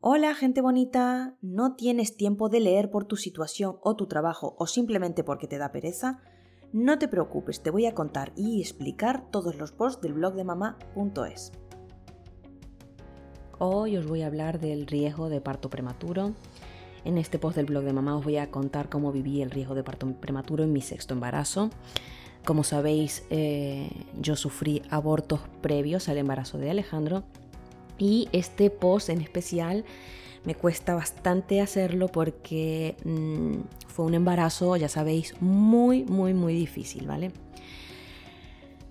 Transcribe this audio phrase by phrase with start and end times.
[0.00, 4.68] Hola gente bonita, ¿no tienes tiempo de leer por tu situación o tu trabajo o
[4.68, 6.20] simplemente porque te da pereza?
[6.72, 10.44] No te preocupes, te voy a contar y explicar todos los posts del blog de
[10.44, 11.50] mamá.es.
[13.58, 16.32] Hoy os voy a hablar del riesgo de parto prematuro.
[17.04, 19.74] En este post del blog de mamá os voy a contar cómo viví el riesgo
[19.74, 21.70] de parto prematuro en mi sexto embarazo.
[22.44, 23.90] Como sabéis, eh,
[24.20, 27.24] yo sufrí abortos previos al embarazo de Alejandro
[27.98, 29.84] y este post en especial
[30.44, 37.06] me cuesta bastante hacerlo porque mm, fue un embarazo, ya sabéis, muy, muy, muy difícil,
[37.06, 37.32] ¿vale?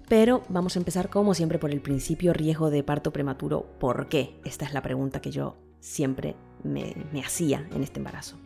[0.07, 3.65] Pero vamos a empezar como siempre por el principio, riesgo de parto prematuro.
[3.79, 4.39] ¿Por qué?
[4.45, 8.37] Esta es la pregunta que yo siempre me, hacía en este embarazo.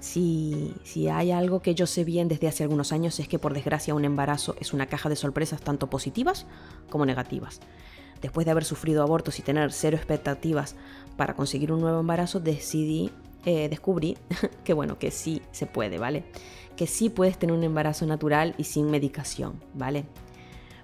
[0.00, 3.52] Si, si, hay algo que yo sé bien desde hace algunos años es que por
[3.52, 6.46] desgracia un embarazo es una caja de sorpresas tanto positivas
[6.88, 7.60] como negativas
[8.22, 10.76] después de haber sufrido abortos y tener cero expectativas
[11.16, 13.10] para conseguir un nuevo embarazo, decidí,
[13.44, 14.16] eh, descubrí
[14.64, 16.24] que bueno, que sí se puede, ¿vale?
[16.76, 20.04] Que sí puedes tener un embarazo natural y sin medicación, ¿vale?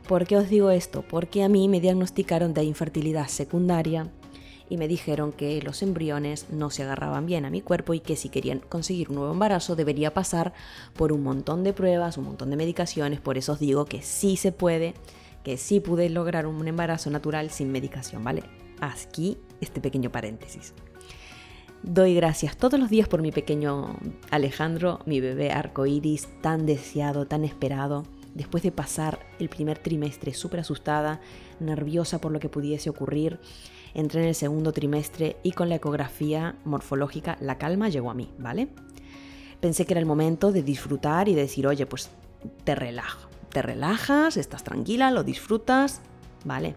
[0.09, 1.03] ¿Por qué os digo esto?
[1.09, 4.11] Porque a mí me diagnosticaron de infertilidad secundaria
[4.69, 8.17] y me dijeron que los embriones no se agarraban bien a mi cuerpo y que
[8.17, 10.53] si querían conseguir un nuevo embarazo debería pasar
[10.95, 14.37] por un montón de pruebas, un montón de medicaciones, por eso os digo que sí
[14.37, 14.95] se puede
[15.45, 18.43] que sí pude lograr un embarazo natural sin medicación, ¿vale?
[18.81, 20.75] Aquí este pequeño paréntesis.
[21.83, 23.99] Doy gracias todos los días por mi pequeño
[24.31, 28.05] Alejandro, mi bebé arcoíris, tan deseado, tan esperado.
[28.35, 31.21] Después de pasar el primer trimestre súper asustada,
[31.61, 33.39] nerviosa por lo que pudiese ocurrir,
[33.93, 38.31] entré en el segundo trimestre y con la ecografía morfológica la calma llegó a mí,
[38.39, 38.69] ¿vale?
[39.61, 42.09] Pensé que era el momento de disfrutar y de decir, oye, pues
[42.65, 46.03] te relajo, te relajas, estás tranquila, lo disfrutas,
[46.45, 46.75] ¿vale?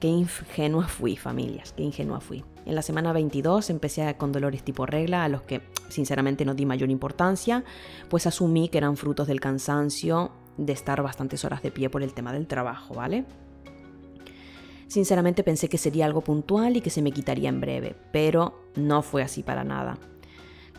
[0.00, 2.44] Qué ingenua fui, familias, qué ingenua fui.
[2.64, 6.64] En la semana 22 empecé con dolores tipo regla, a los que sinceramente no di
[6.64, 7.64] mayor importancia,
[8.08, 12.14] pues asumí que eran frutos del cansancio de estar bastantes horas de pie por el
[12.14, 13.24] tema del trabajo, ¿vale?
[14.86, 19.02] Sinceramente pensé que sería algo puntual y que se me quitaría en breve, pero no
[19.02, 19.98] fue así para nada.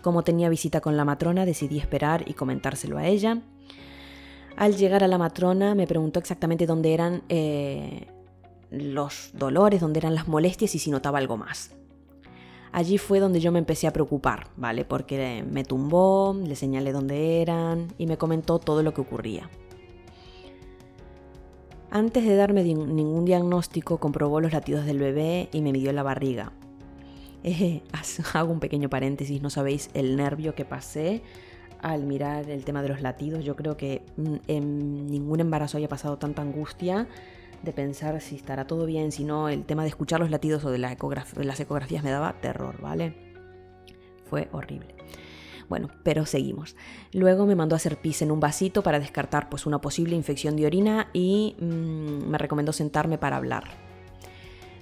[0.01, 3.41] Como tenía visita con la matrona, decidí esperar y comentárselo a ella,
[4.57, 8.07] al llegar a la matrona me preguntó exactamente dónde eran eh,
[8.72, 11.75] los dolores, dónde eran las molestias y si notaba algo más.
[12.72, 14.84] Allí fue donde yo me empecé a preocupar, ¿vale?
[14.84, 19.50] Porque me tumbó, le señalé dónde eran y me comentó todo lo que ocurría.
[21.89, 26.51] Antes de darme ningún diagnóstico, comprobó los latidos del bebé y me midió la barriga.
[27.44, 27.81] Eh,
[28.34, 31.22] hago un pequeño paréntesis, no sabéis el nervio que pasé
[31.81, 33.43] al mirar el tema de los latidos.
[33.43, 37.07] Yo creo que mm, en ningún embarazo haya pasado tanta angustia
[37.63, 40.71] de pensar si estará todo bien, si no, el tema de escuchar los latidos o
[40.71, 43.15] de, las ecografías me daba terror, ¿vale?
[44.29, 44.95] Fue horrible.
[45.69, 46.75] Bueno, pero seguimos.
[47.11, 50.55] Luego me mandó a hacer pis en un vasito para descartar pues, una posible infección
[50.55, 53.65] de orina y mm, me recomendó sentarme para hablar.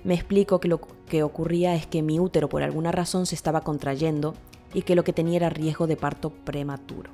[0.03, 3.61] Me explico que lo que ocurría es que mi útero por alguna razón se estaba
[3.61, 4.35] contrayendo
[4.75, 7.09] y que lo que tenía era riesgo de parto prematuro.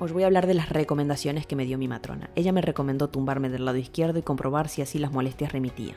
[0.00, 2.30] Os voy a hablar de las recomendaciones que me dio mi matrona.
[2.34, 5.96] Ella me recomendó tumbarme del lado izquierdo y comprobar si así las molestias remitían.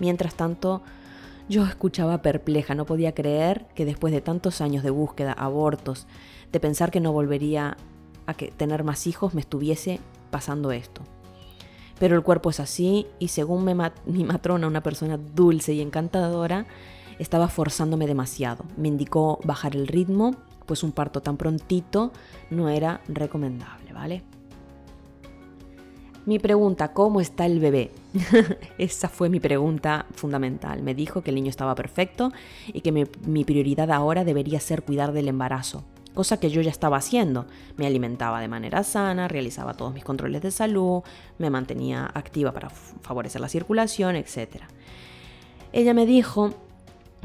[0.00, 0.82] Mientras tanto,
[1.48, 6.08] yo escuchaba perpleja, no podía creer que después de tantos años de búsqueda, abortos,
[6.50, 7.76] de pensar que no volvería
[8.26, 10.00] a tener más hijos, me estuviese
[10.32, 11.02] pasando esto.
[12.00, 13.64] Pero el cuerpo es así y según
[14.06, 16.66] mi matrona, una persona dulce y encantadora,
[17.18, 18.64] estaba forzándome demasiado.
[18.76, 20.34] Me indicó bajar el ritmo,
[20.66, 22.12] pues un parto tan prontito
[22.50, 24.22] no era recomendable, ¿vale?
[26.26, 27.92] Mi pregunta, ¿cómo está el bebé?
[28.78, 30.82] Esa fue mi pregunta fundamental.
[30.82, 32.32] Me dijo que el niño estaba perfecto
[32.66, 35.84] y que mi, prioridad ahora debería ser cuidar del embarazo,
[36.14, 37.46] cosa que yo ya estaba haciendo.
[37.76, 41.04] Me alimentaba de manera sana, realizaba todos mis controles de salud,
[41.38, 44.64] me mantenía activa para favorecer la circulación, etc.
[45.72, 46.54] Ella me dijo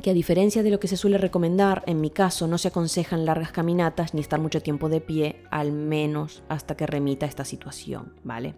[0.02, 3.26] que a diferencia de lo que se suele recomendar, en mi caso no se aconsejan
[3.26, 8.14] largas caminatas ni estar mucho tiempo de pie, al menos hasta que remita esta situación,
[8.24, 8.56] ¿vale?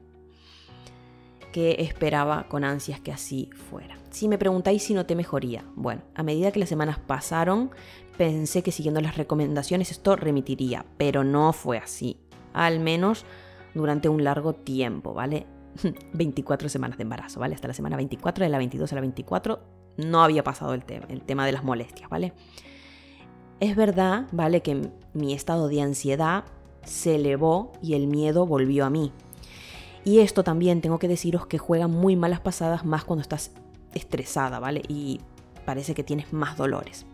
[1.52, 3.98] Que esperaba con ansias que así fuera.
[4.10, 7.72] Si me preguntáis si noté mejoría, bueno, a medida que las semanas pasaron,
[8.18, 12.18] pensé que siguiendo las recomendaciones esto remitiría, pero no fue así,
[12.54, 13.26] al menos
[13.74, 15.46] durante un largo tiempo, ¿vale?
[16.14, 17.56] 24 semanas de embarazo, ¿vale?
[17.56, 21.06] Hasta la semana 24, de la 22 a la 24 no había pasado el tema,
[21.10, 22.34] el tema de las molestias, ¿vale?
[23.60, 24.62] Es verdad, ¿vale?
[24.62, 26.44] Que mi estado de ansiedad
[26.84, 29.12] se elevó y el miedo volvió a mí.
[30.06, 33.52] Y esto también tengo que deciros que juega muy malas pasadas más cuando estás
[33.94, 34.82] estresada, ¿vale?
[34.88, 35.22] Y
[35.66, 37.06] parece que tienes más dolores.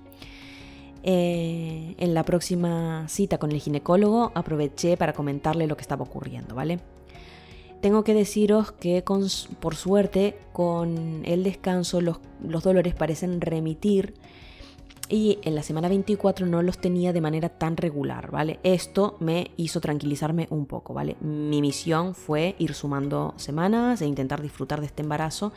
[1.03, 6.55] Eh, en la próxima cita con el ginecólogo aproveché para comentarle lo que estaba ocurriendo,
[6.55, 6.79] ¿vale?
[7.81, 9.03] Tengo que deciros que
[9.59, 14.15] por suerte con el descanso los, los dolores parecen remitir
[15.07, 18.59] y en la semana 24 no los tenía de manera tan regular, ¿vale?
[18.63, 21.15] Esto me hizo tranquilizarme un poco, ¿vale?
[21.21, 25.51] Mi misión fue ir sumando semanas e intentar disfrutar de este embarazo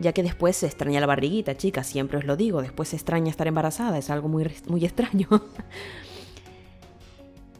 [0.00, 3.30] ya que después se extraña la barriguita, chicas, siempre os lo digo, después se extraña
[3.30, 5.28] estar embarazada, es algo muy, muy extraño.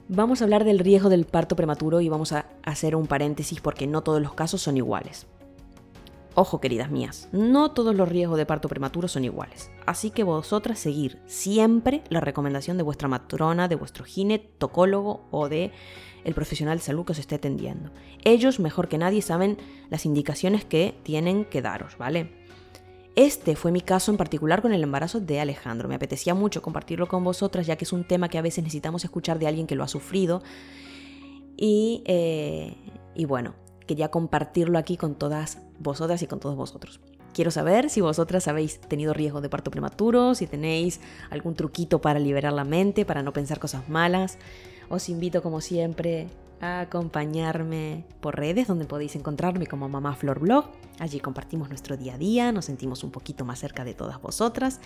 [0.09, 3.87] vamos a hablar del riesgo del parto prematuro y vamos a hacer un paréntesis porque
[3.87, 5.27] no todos los casos son iguales.
[6.35, 9.71] Ojo, queridas mías, no todos los riesgos de parto prematuro son iguales.
[9.87, 15.73] Así que vosotras seguir siempre la recomendación de vuestra matrona, de vuestro ginecólogo o de
[16.25, 17.91] el profesional de salud que os esté atendiendo.
[18.23, 19.59] Ellos, mejor que nadie, saben
[19.91, 22.31] las indicaciones que tienen que daros, ¿vale?
[23.19, 25.89] Este fue mi caso en particular con el embarazo de Alejandro.
[25.89, 29.03] Me apetecía mucho compartirlo con vosotras, ya que es un tema que a veces necesitamos
[29.03, 30.41] escuchar de alguien que lo ha sufrido.
[31.57, 32.77] Y, eh,
[33.17, 33.57] y bueno,
[33.89, 37.01] quería compartirlo aquí con todas vosotras y con todos vosotros.
[37.35, 42.21] Quiero saber si vosotras habéis tenido riesgo de parto prematuro, si tenéis algún truquito para
[42.21, 44.39] liberar la mente, para no pensar cosas malas.
[44.91, 46.29] Os invito como siempre
[46.61, 50.71] acompañarme por redes donde podéis encontrarme como Mamá Flor Blog.
[50.99, 54.81] Allí compartimos nuestro día a día, nos sentimos un poquito más cerca de todas vosotras.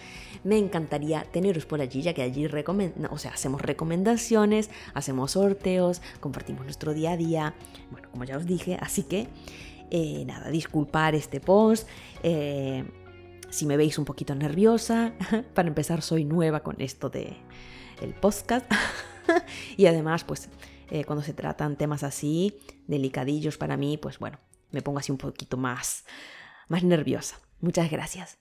[0.45, 6.93] Me encantaría teneros por allí, ya que allí o hacemos recomendaciones, hacemos sorteos, compartimos nuestro
[6.93, 7.55] día a día.
[7.91, 9.29] Bueno, como ya os dije, así que
[9.91, 11.89] eh, nada, disculpar este post.
[12.23, 12.85] Eh,
[13.49, 15.13] si me veis un poquito nerviosa,
[15.55, 17.37] para empezar soy nueva con esto de
[18.01, 18.71] el podcast.
[19.77, 20.49] y además, pues
[20.93, 24.39] eh, cuando se tratan temas así, delicadillos para mí, pues bueno,
[24.73, 26.05] me pongo así un poquito más,
[26.69, 27.41] más nerviosa.
[27.61, 28.37] Muchas gracias.